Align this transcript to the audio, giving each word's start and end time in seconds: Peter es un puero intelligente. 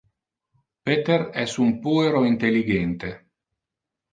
Peter 0.85 1.27
es 1.43 1.53
un 1.59 1.75
puero 1.83 2.25
intelligente. 2.31 3.13